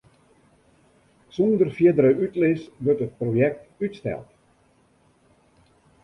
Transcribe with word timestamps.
Sûnder 1.33 1.67
fierdere 1.77 2.09
útlis 2.27 2.61
wurdt 2.83 3.03
it 3.07 3.13
projekt 3.19 3.85
útsteld. 3.85 4.31